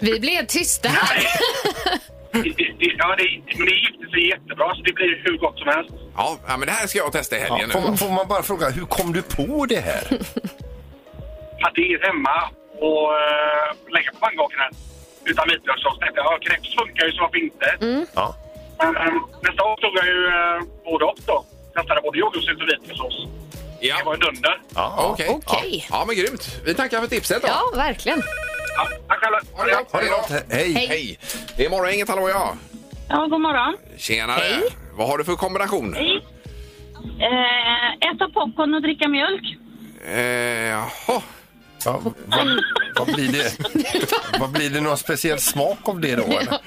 [0.00, 1.22] Vi blev tysta här.
[2.32, 5.58] Det- det- det- Ja, det, men det gifter sig jättebra, så det blir hur gott
[5.58, 5.90] som helst.
[6.20, 7.86] Ja, ja, men det här ska jag testa i Ja, helgen får, nu.
[7.86, 10.04] man, får man bara fråga, hur kom du på det här?
[11.66, 12.36] Att det är hemma
[12.88, 14.66] och uh, lägga på pannkakorna
[15.24, 15.98] utan vitlökssås.
[15.98, 17.66] Tänkte jag, ja, crepes funkar ju så varför inte?
[18.14, 18.36] Ja.
[18.78, 19.12] Men eh,
[19.46, 21.44] nästa år tog jag ju uh, både och då.
[21.74, 23.16] Testade både jordgubbssylt och vitlökssås.
[23.80, 24.60] Det Ja, var en dunder.
[24.74, 25.10] Ja.
[25.12, 25.28] okej.
[25.30, 25.86] Okej.
[25.90, 25.96] Ja.
[25.98, 26.60] ja, men grymt.
[26.64, 27.48] Vi tackar för tipset då.
[27.48, 28.22] Ja, verkligen.
[28.76, 29.40] Ja, tack själva.
[29.52, 29.92] Ha det gott.
[29.92, 30.30] Ha det gott.
[30.50, 30.72] Hej.
[30.88, 31.18] Hej.
[31.56, 32.54] Det är morgon, inget hallå ja.
[33.08, 33.76] Ja, god morgon.
[33.96, 34.40] Tjenare.
[34.40, 34.62] Hej.
[35.00, 35.94] Vad har du för kombination?
[35.96, 36.10] Eh,
[38.10, 39.56] äta popcorn och dricka mjölk.
[40.06, 41.22] Eh, jaha.
[41.84, 42.14] Ja, vad,
[42.98, 43.58] vad blir det?
[44.40, 46.22] Vad blir det någon speciell smak av det då?
[46.22, 46.58] Eller?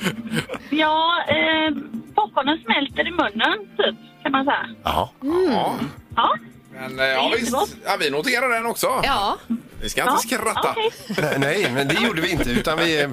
[0.69, 1.75] Ja, eh,
[2.15, 4.69] popcornen smälter i munnen, typ, kan man säga.
[4.83, 5.09] Ja.
[5.49, 5.75] Ja.
[6.15, 6.35] Ja,
[6.73, 7.53] Men, eh, ja, visst.
[7.85, 8.87] Ja, vi noterar den också.
[9.03, 9.37] Ja,
[9.81, 10.71] Vi ska inte skratta.
[10.77, 10.89] okej.
[11.21, 12.49] Nej, Nej, men det gjorde vi inte.
[12.49, 13.09] Utan vi eh,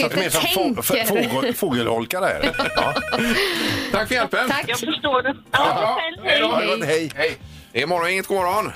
[0.00, 1.28] satte mer som få, tänker.
[1.30, 2.50] fågel, fågelholkar där.
[2.76, 2.94] Ja.
[3.92, 4.48] Tack för hjälpen.
[4.48, 4.64] tack.
[4.66, 5.36] Jag förstår det.
[5.52, 6.26] Ja, själv.
[6.26, 6.48] Hej då.
[6.48, 7.10] Gott, Hej.
[7.14, 7.38] Hej.
[7.72, 8.72] Det är morgon, inget god morgon.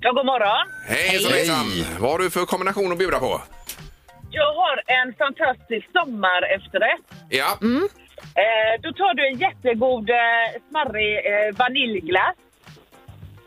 [0.00, 0.66] Ja, god morgon.
[0.88, 1.48] Hej, Hej.
[1.48, 1.86] Hej.
[1.98, 3.42] Vad har du för kombination att bjuda på?
[4.30, 7.06] Jag har en fantastisk sommarefterrätt.
[7.28, 7.58] Ja.
[8.42, 10.16] Eh, då tar du en jättegod eh,
[10.70, 12.36] smarrig eh, vaniljglass.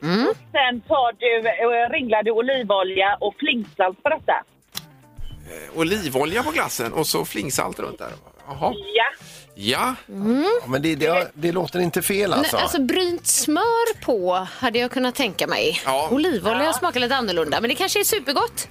[0.02, 4.34] Sen tar du, eh, ringlar du olivolja och flingsalt på detta.
[5.76, 8.12] Olivolja på glassen och så flingsalt runt där.
[8.48, 8.74] Jaha.
[8.96, 9.06] Ja.
[9.56, 9.96] Ja.
[10.62, 12.56] Ja, men det, det, det låter inte fel alltså.
[12.56, 15.82] Nej, alltså brynt smör på hade jag kunnat tänka mig.
[15.86, 16.10] Ja.
[16.12, 18.68] Olivolja smakar lite annorlunda, men det kanske är supergott.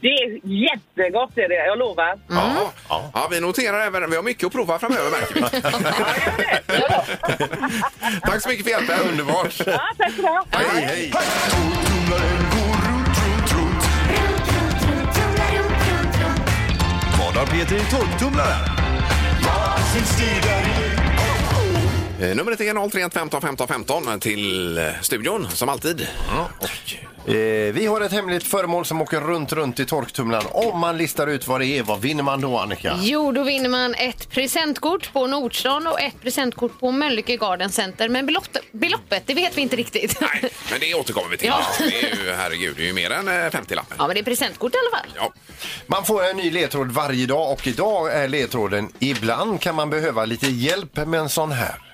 [0.00, 1.54] Det är jättegott, är det.
[1.54, 2.18] jag lovar.
[2.28, 2.56] Ja, mm.
[2.88, 3.10] ja.
[3.14, 5.40] ja, vi noterar även Vi har mycket att prova framöver märker vi.
[8.20, 9.00] Tack så mycket för hjälpen.
[9.10, 9.60] Underbart.
[9.66, 10.42] Ja, tack för det.
[10.50, 11.12] Hej, hej.
[17.40, 18.68] Vad Peter i torktumlaren?
[22.20, 26.06] Eh, numret är 031 15 15 15 till studion som alltid.
[26.58, 30.46] Och vi har ett hemligt föremål som åker runt, runt i torktumlaren.
[30.50, 32.98] Om man listar ut vad det är, vad vinner man då Annika?
[33.00, 38.08] Jo, då vinner man ett presentkort på Nordstan och ett presentkort på Mölnlycke Garden Center.
[38.08, 40.20] Men beloppet, beloppet, det vet vi inte riktigt.
[40.20, 41.48] Nej, men det återkommer vi till.
[41.48, 41.60] Ja.
[41.78, 43.96] Det är ju, herregud, det är ju mer än 50-lappen.
[43.98, 45.10] Ja, men det är presentkort i alla fall.
[45.16, 45.32] Ja.
[45.86, 50.24] Man får en ny ledtråd varje dag och idag är ledtråden ibland kan man behöva
[50.24, 51.89] lite hjälp med en sån här.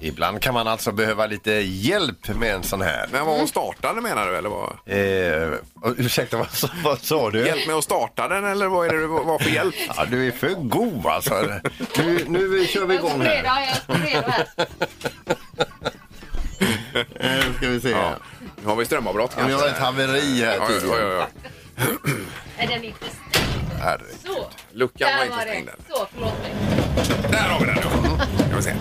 [0.00, 3.08] Ibland kan man alltså behöva lite hjälp med en sån här.
[3.12, 4.36] Men vad startade menar du?
[4.36, 4.76] Eller vad?
[4.86, 5.58] Eh,
[5.98, 7.46] ursäkta, vad, sa- vad sa du?
[7.46, 9.74] Hjälp med att starta den eller vad är det du vad för hjälp?
[9.96, 11.60] Ja, du är för god alltså.
[11.98, 13.42] Nu, nu kör vi igång här.
[13.44, 14.46] jag är redo här.
[17.14, 17.90] Eh, ska vi se.
[17.90, 18.10] Ja.
[18.62, 21.26] Nu har vi strömavbrott Ja, vi har ett haveri här Ja, ja, ja, ja.
[22.58, 23.04] Är den inte
[23.82, 24.16] Herregud.
[24.26, 24.46] så?
[24.72, 25.50] Luckan var Där inte var det.
[25.50, 25.76] stängd än.
[25.88, 26.52] Så, förlåt mig.
[27.30, 27.82] Där har vi den nu.
[28.48, 28.74] Ska vi se.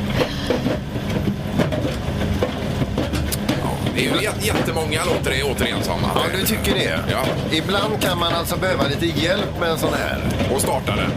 [3.95, 5.95] Det är ju jät- jättemånga låter det återigen som.
[6.05, 6.99] att Ja, du tycker det?
[7.11, 7.23] Ja.
[7.51, 10.21] Ibland kan man alltså behöva lite hjälp med en sån här.
[10.55, 11.11] Och starta den.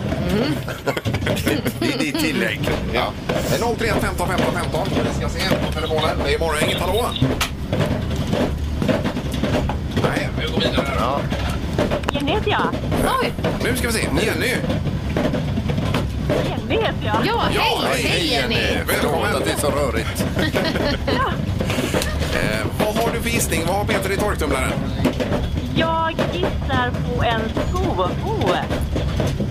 [1.81, 2.61] Det är ditt tillägg.
[2.95, 3.13] Ja.
[3.51, 4.81] Det är 031 15 15 15.
[5.09, 6.17] Vi ska se på telefonen.
[6.25, 7.07] Det är morgon, inget hallå?
[10.03, 10.87] Nej, vi går vidare.
[10.99, 11.21] Ja.
[12.13, 12.69] Jenny heter jag.
[13.23, 13.33] Oj!
[13.65, 14.01] Nu ska vi se.
[14.01, 14.55] Jenny.
[16.49, 17.27] Jenny heter jag.
[17.27, 18.03] Ja, hej!
[18.03, 18.57] hej, hej Jenny!
[18.87, 19.21] Välkommen.
[19.27, 20.25] Förlåt att det är så rörigt.
[22.35, 23.63] Eh, vad har du för gissning?
[23.67, 24.73] Vad har Peter i torktumlaren?
[25.77, 28.55] Jag gissar på en skoho.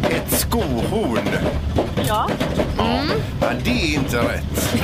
[0.10, 1.30] Ett skohorn.
[2.08, 2.30] Ja.
[2.78, 4.76] Ja, det är inte rätt.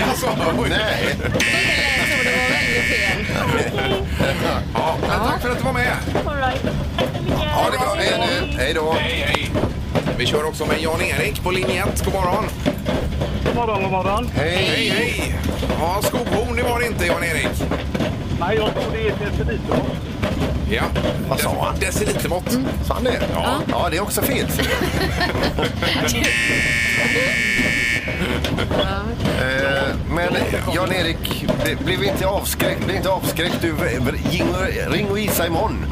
[0.08, 0.26] alltså,
[0.58, 0.68] oj.
[0.68, 1.16] Nej.
[1.18, 3.26] Lät som det var väldigt fel.
[4.74, 5.92] Ja, men tack för att du var med.
[6.26, 6.62] All right.
[6.96, 7.38] Tack så mycket.
[7.40, 7.94] Ja, det bra.
[7.96, 8.56] Hej nu.
[8.58, 8.92] Hej då.
[8.92, 9.50] Hej, hej.
[10.18, 12.04] Vi kör också med Jan-Erik på linje 1.
[12.04, 12.44] God morgon.
[13.44, 14.30] God morgon, god morgon.
[14.34, 14.88] Hej, Hej.
[14.88, 15.34] hej.
[15.80, 17.48] Ja, skohorn det var det inte, Jan-Erik.
[18.40, 19.76] Nej, jag tror det är deciliter.
[20.70, 20.82] Ja.
[21.28, 21.78] Vad sa han?
[21.80, 22.58] Decilitermått.
[22.86, 23.20] Sa han det?
[23.34, 23.60] Ja.
[23.70, 24.46] ja, det är också fel.
[29.40, 30.34] Eh, Men
[30.74, 32.84] Jan-Erik, bli- blev inte avskräckt.
[32.86, 33.56] Bli inte avskräckt.
[33.60, 33.74] Du,
[34.32, 35.86] ring och, ring och gissa imorgon.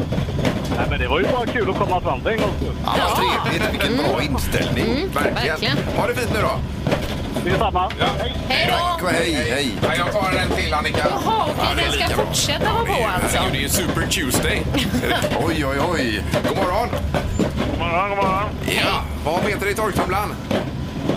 [0.76, 2.52] Nej, men det var ju bara kul att komma fram till en gång.
[2.85, 3.72] Ja, vad trevligt.
[3.72, 5.09] Vilken bra inställning.
[5.14, 5.46] Verkligen.
[5.46, 5.76] verkligen.
[5.96, 6.50] Ha det fint nu då.
[7.44, 7.90] Det är samma.
[7.98, 8.07] Ja.
[8.48, 8.72] Hej!
[9.02, 9.70] Och hej, hej.
[9.83, 10.98] Ja, jag tar en till, Annika.
[10.98, 13.38] Jaha, okej, det den ska fortsätta vara Det är- på alltså.
[13.52, 14.62] Det är ju Super Tuesday.
[15.46, 16.22] Oj, oj, oj.
[16.48, 16.88] God morgon.
[17.70, 18.44] God morgon, god morgon.
[18.66, 20.35] Ja, vad har Peter i torktumlaren?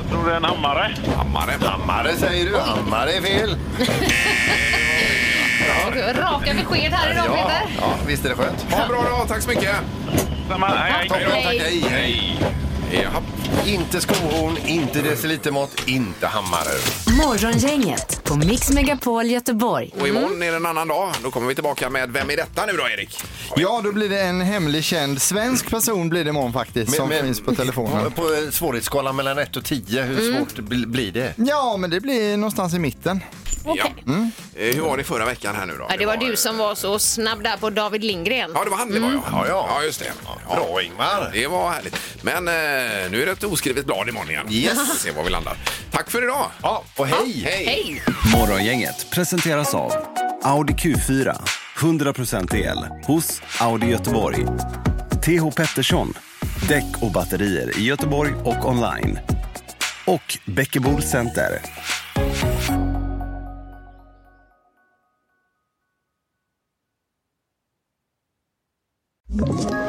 [0.02, 0.96] Jag tror det är en hammare.
[1.18, 1.52] Hammare.
[1.66, 2.58] Hammare säger du.
[2.58, 3.58] Hammare är fel.
[6.02, 7.82] Raka besked här idag, Ja, Peter.
[7.82, 8.66] ja, visst är det skönt.
[8.72, 9.28] Ha en bra dag.
[9.28, 9.76] Tack så mycket.
[10.50, 10.68] Samma.
[10.68, 11.10] Hej, hej.
[11.10, 11.22] Tack.
[11.22, 11.86] Hej, hej.
[11.90, 12.40] Hej.
[12.92, 13.22] Jaha.
[13.66, 16.70] Inte skohorn, inte decilitermått, inte hammare.
[17.26, 19.94] Morgongänget på Mix Megapol Göteborg.
[20.00, 21.14] Och imorgon är det en annan dag.
[21.24, 23.24] Då kommer vi tillbaka med Vem är detta nu då, Erik?
[23.56, 27.42] Ja, då blir det en hemlig känd svensk person blir det imorgon faktiskt som finns
[27.42, 28.12] på telefonen.
[28.16, 31.34] På eh, svårighetsskalan mellan 1 och 10, hur svårt bl- blir det?
[31.38, 33.20] Ja, men det blir någonstans i mitten.
[33.66, 33.74] Ja.
[34.56, 35.86] Eh, Hur var det förra veckan här nu då?
[35.90, 38.52] Ja, det var du som var så snabb där på David Lindgren.
[38.56, 39.22] Ja, det var han det var ja.
[39.32, 39.70] Ja, ja.
[39.76, 40.12] ja just det.
[40.50, 40.56] Ja.
[40.56, 41.30] Bra Ingmar!
[41.34, 41.96] Det var härligt.
[42.22, 44.48] Men eh, nu är det ett oskrivet blad imorgon igen.
[44.50, 45.00] Yes.
[45.02, 45.58] Se var vi landar.
[45.92, 46.46] Tack för idag.
[46.64, 47.42] Ja, och hej!
[47.46, 47.66] Hej.
[47.66, 48.04] Hej!
[48.36, 49.92] Morgongänget presenteras av
[50.44, 51.36] Audi Q4.
[51.78, 54.46] 100% el hos Audi Göteborg.
[55.22, 56.14] TH Pettersson.
[56.68, 59.20] Däck och batterier i Göteborg och online.
[60.06, 61.62] Och Bäckebol Center.
[69.32, 69.89] Ett